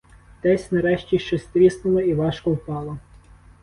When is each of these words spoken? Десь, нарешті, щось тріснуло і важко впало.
Десь, 0.43 0.71
нарешті, 0.71 1.19
щось 1.19 1.45
тріснуло 1.45 2.01
і 2.01 2.13
важко 2.13 2.51
впало. 2.51 2.97